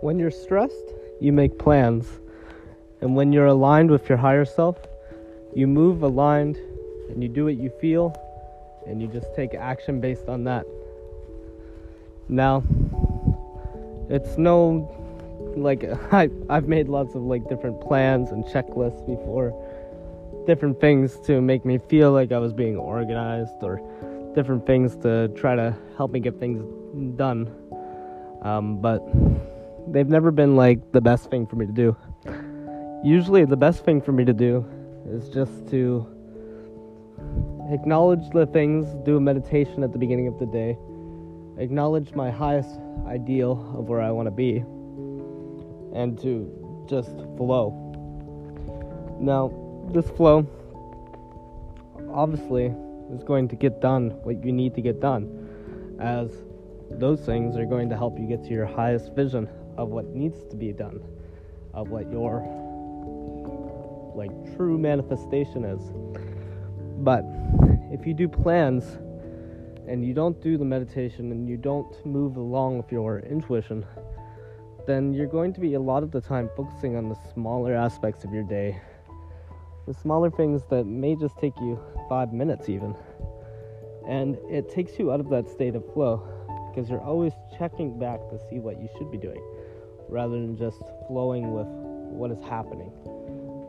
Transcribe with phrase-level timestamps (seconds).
[0.00, 2.06] When you're stressed, you make plans.
[3.00, 4.76] And when you're aligned with your higher self,
[5.54, 6.56] you move aligned
[7.08, 8.14] and you do what you feel
[8.86, 10.66] and you just take action based on that.
[12.28, 12.62] Now,
[14.08, 14.94] it's no
[15.56, 19.52] like I I've made lots of like different plans and checklists before
[20.46, 23.80] different things to make me feel like I was being organized or
[24.34, 26.64] different things to try to help me get things
[27.16, 27.52] done.
[28.42, 29.00] Um, but
[29.92, 31.96] they've never been like the best thing for me to do.
[33.04, 34.64] Usually, the best thing for me to do
[35.08, 36.06] is just to
[37.70, 40.76] acknowledge the things, do a meditation at the beginning of the day,
[41.58, 44.58] acknowledge my highest ideal of where I want to be,
[45.94, 47.72] and to just flow.
[49.20, 49.52] Now,
[49.92, 50.46] this flow
[52.12, 52.74] obviously
[53.12, 56.30] is going to get done what you need to get done, as
[56.90, 60.44] those things are going to help you get to your highest vision of what needs
[60.50, 61.00] to be done,
[61.72, 62.42] of what your
[64.14, 65.80] like true manifestation is.
[66.98, 67.24] But
[67.92, 68.98] if you do plans
[69.88, 73.86] and you don't do the meditation and you don't move along with your intuition,
[74.86, 78.24] then you're going to be a lot of the time focusing on the smaller aspects
[78.24, 78.80] of your day.
[79.86, 82.96] The smaller things that may just take you five minutes, even.
[84.08, 86.26] And it takes you out of that state of flow
[86.68, 89.42] because you're always checking back to see what you should be doing
[90.08, 92.92] rather than just flowing with what is happening.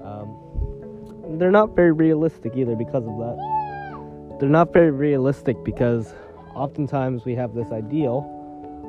[0.04, 4.38] Um, they're not very realistic either because of that.
[4.40, 6.14] They're not very realistic because
[6.56, 8.36] oftentimes we have this ideal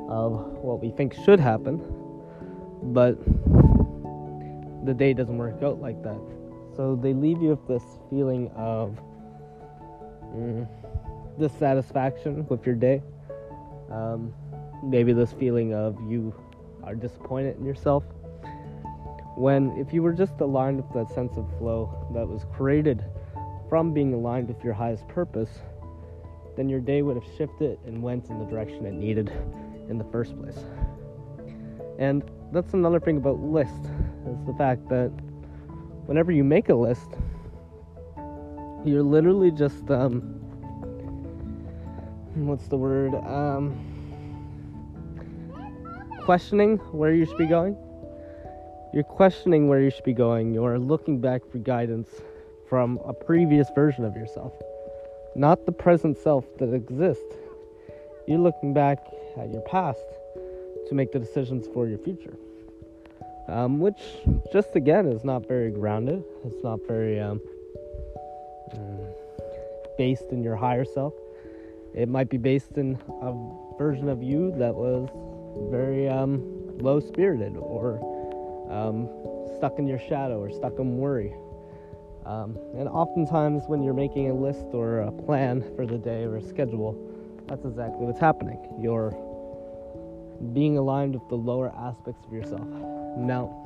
[0.08, 1.80] of what we think should happen,
[2.82, 3.18] but
[4.84, 6.20] the day doesn't work out like that.
[6.76, 8.98] So they leave you with this feeling of
[10.34, 10.66] mm,
[11.38, 13.02] dissatisfaction with your day.
[13.90, 14.32] Um,
[14.82, 16.34] maybe this feeling of you
[16.90, 18.02] are disappointed in yourself.
[19.36, 23.04] When, if you were just aligned with that sense of flow that was created
[23.68, 25.50] from being aligned with your highest purpose,
[26.56, 29.32] then your day would have shifted and went in the direction it needed
[29.88, 30.58] in the first place.
[31.98, 33.84] And that's another thing about list
[34.26, 35.10] is the fact that
[36.06, 37.08] whenever you make a list,
[38.84, 40.22] you're literally just um,
[42.34, 43.89] what's the word um,
[46.30, 47.76] questioning where you should be going.
[48.94, 50.54] You're questioning where you should be going.
[50.54, 52.08] You're looking back for guidance
[52.68, 54.52] from a previous version of yourself,
[55.34, 57.34] not the present self that exists.
[58.28, 59.00] You're looking back
[59.36, 60.06] at your past
[60.88, 62.36] to make the decisions for your future.
[63.48, 64.00] Um, which,
[64.52, 66.22] just again, is not very grounded.
[66.44, 67.40] It's not very um,
[68.72, 69.12] mm,
[69.98, 71.12] based in your higher self.
[71.92, 73.34] It might be based in a
[73.76, 75.08] version of you that was
[75.70, 76.42] very um,
[76.78, 77.98] low spirited or
[78.70, 79.08] um,
[79.56, 81.34] stuck in your shadow or stuck in worry.
[82.26, 86.36] Um, and oftentimes, when you're making a list or a plan for the day or
[86.36, 86.94] a schedule,
[87.46, 88.58] that's exactly what's happening.
[88.80, 89.10] You're
[90.52, 92.66] being aligned with the lower aspects of yourself.
[93.16, 93.56] Now,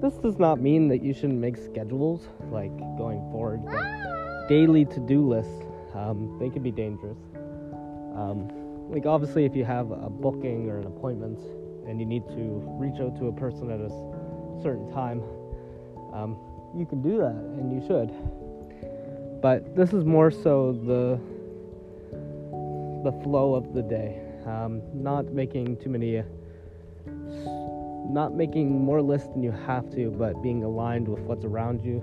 [0.00, 3.62] this does not mean that you shouldn't make schedules like going forward,
[4.48, 7.18] daily to do lists, um, they can be dangerous.
[8.14, 11.38] Um, like, obviously, if you have a booking or an appointment
[11.88, 13.90] and you need to reach out to a person at a
[14.62, 15.22] certain time,
[16.12, 16.36] um,
[16.76, 18.10] you can do that and you should.
[19.42, 21.20] But this is more so the
[23.04, 26.22] the flow of the day, um, not making too many,
[28.08, 31.98] not making more lists than you have to, but being aligned with what's around you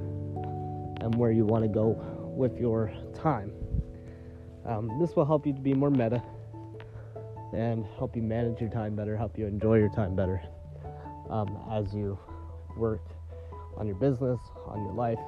[1.02, 2.00] and where you want to go
[2.38, 3.52] with your time.
[4.66, 6.24] Um, this will help you to be more meta
[7.54, 10.42] and help you manage your time better, help you enjoy your time better
[11.30, 12.18] um, as you
[12.78, 13.02] work
[13.78, 15.20] on your business, on your life,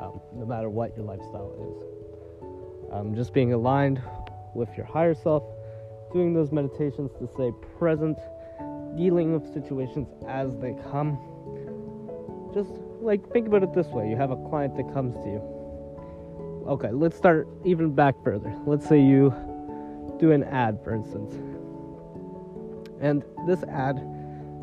[0.00, 2.92] um, no matter what your lifestyle is.
[2.92, 4.02] Um, just being aligned
[4.54, 5.44] with your higher self,
[6.12, 8.18] doing those meditations to stay present,
[8.96, 11.18] dealing with situations as they come.
[12.52, 12.70] Just
[13.00, 15.60] like think about it this way you have a client that comes to you.
[16.68, 18.54] Okay, let's start even back further.
[18.66, 19.32] Let's say you
[20.18, 21.49] do an ad, for instance.
[23.00, 23.98] And this ad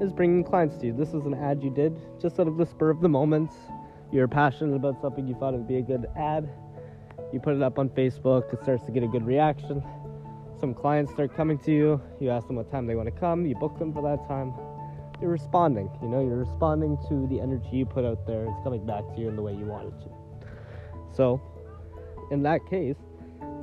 [0.02, 0.94] is bringing clients to you.
[0.94, 3.52] This is an ad you did just out of the spur of the moment.
[4.12, 6.50] You're passionate about something, you thought it would be a good ad.
[7.34, 9.84] You put it up on Facebook, it starts to get a good reaction.
[10.60, 13.46] Some clients start coming to you, you ask them what time they want to come,
[13.46, 14.54] you book them for that time.
[15.20, 18.86] You're responding, you know, you're responding to the energy you put out there, it's coming
[18.86, 20.10] back to you in the way you want it to.
[21.14, 21.42] So,
[22.32, 22.98] in that case,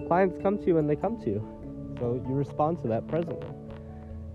[0.09, 1.97] clients come to you and they come to you.
[1.99, 3.47] So you respond to that presently.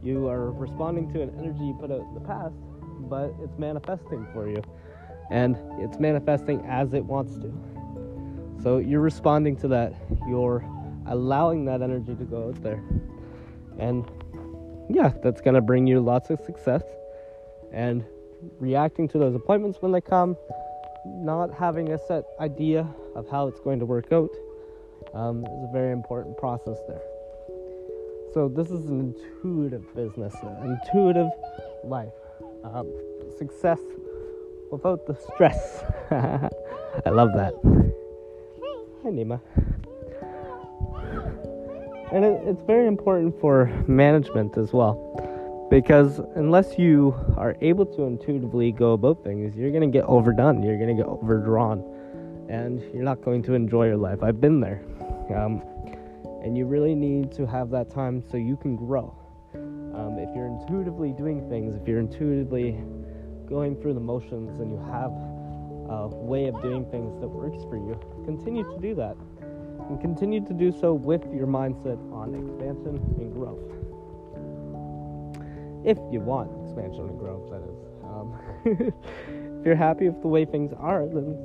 [0.04, 2.56] You are responding to an energy you put out in the past,
[3.10, 4.62] but it's manifesting for you.
[5.30, 7.54] And it's manifesting as it wants to.
[8.64, 9.94] So you're responding to that.
[10.28, 10.66] You're
[11.08, 12.84] allowing that energy to go out there.
[13.78, 14.10] And
[14.90, 16.84] yeah, that's going to bring you lots of success.
[17.72, 18.06] And
[18.60, 20.36] reacting to those appointments when they come,
[21.06, 24.30] not having a set idea of how it's going to work out
[25.14, 27.02] um, is a very important process there.
[28.34, 31.30] So, this is an intuitive business, an intuitive
[31.84, 32.14] life.
[32.64, 32.92] Um,
[33.38, 33.80] success
[34.72, 35.84] without the stress.
[36.12, 37.54] I love that.
[39.04, 39.40] Hi, Nima.
[42.12, 48.04] And it, it's very important for management as well because unless you are able to
[48.04, 51.84] intuitively go about things, you're going to get overdone, you're going to get overdrawn,
[52.50, 54.24] and you're not going to enjoy your life.
[54.24, 54.82] I've been there.
[55.36, 55.62] Um,
[56.44, 59.16] and you really need to have that time so you can grow.
[59.54, 62.82] Um, if you're intuitively doing things, if you're intuitively
[63.48, 65.12] going through the motions and you have
[65.92, 69.18] a way of doing things that works for you, continue to do that.
[69.90, 73.80] And continue to do so with your mindset on expansion and growth
[75.86, 77.80] if you want expansion and growth, that is.
[78.04, 78.38] Um,
[79.60, 81.38] if you're happy with the way things are, then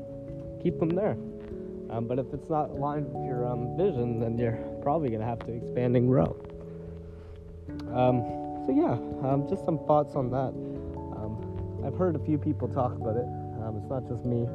[0.62, 1.16] keep them there.
[1.94, 5.26] Um, but if it's not aligned with your um, vision, then you're probably going to
[5.26, 6.36] have to expand and grow.
[7.94, 8.24] Um,
[8.66, 10.52] so, yeah, um, just some thoughts on that.
[11.16, 13.26] Um, I've heard a few people talk about it.
[13.76, 14.48] it's not just me.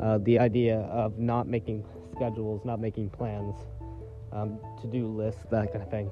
[0.00, 3.54] Uh, the idea of not making schedules, not making plans,
[4.32, 6.10] to do lists, that kind of thing.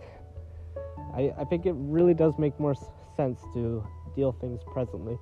[1.14, 2.74] I, I think it really does make more
[3.16, 3.86] sense to
[4.16, 5.18] deal things presently,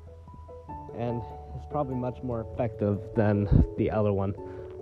[0.96, 1.20] and
[1.56, 4.34] it's probably much more effective than the other one.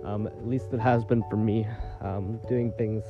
[0.03, 1.67] Um, at least it has been for me.
[2.01, 3.03] Um, doing things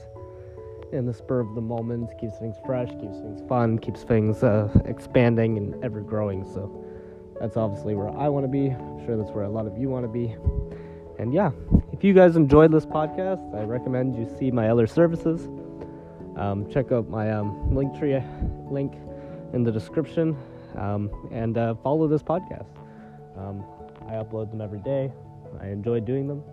[0.91, 4.69] in the spur of the moment keeps things fresh, keeps things fun, keeps things uh,
[4.85, 6.45] expanding and ever growing.
[6.45, 6.83] So
[7.39, 8.69] that's obviously where I want to be.
[8.69, 10.35] I'm sure that's where a lot of you want to be.
[11.17, 11.51] And yeah,
[11.93, 15.47] if you guys enjoyed this podcast, I recommend you see my other services.
[16.35, 18.93] Um, check out my um, Linktree link
[19.53, 20.38] in the description
[20.75, 22.67] um, and uh, follow this podcast.
[23.38, 23.63] Um,
[24.07, 25.11] I upload them every day.
[25.59, 26.43] I enjoy doing them,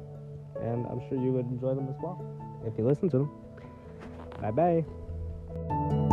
[0.57, 2.21] and I'm sure you would enjoy them as well
[2.65, 3.31] if you listen to them.
[4.41, 6.07] Bye bye.